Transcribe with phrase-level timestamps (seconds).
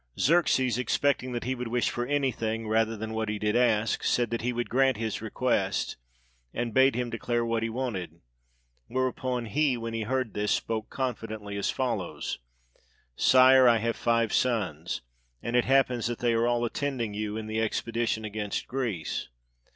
[0.19, 4.31] Xerxes, expecting that he would wish for anything rather than what he did ask, said
[4.31, 5.95] that he would grant his request,
[6.55, 8.19] and bade him de clare what he wanted;
[8.87, 12.39] whereupon he, when he heard this, spoke confidently as follows:"
[13.15, 15.03] Sire, I have five sons;
[15.43, 19.29] and it happens that they are all attending you in the expedi tion against Greece.